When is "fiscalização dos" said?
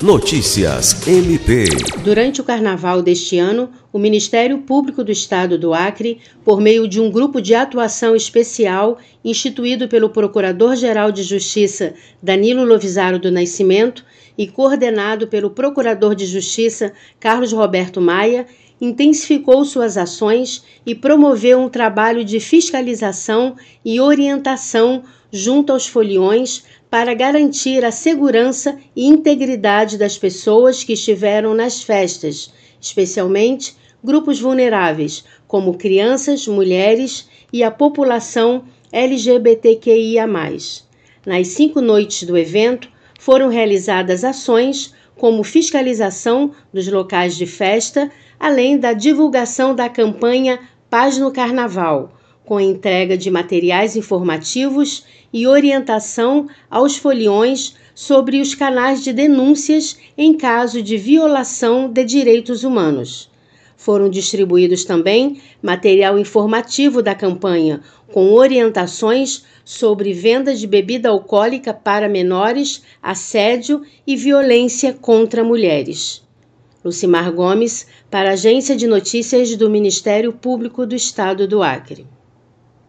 45.44-46.88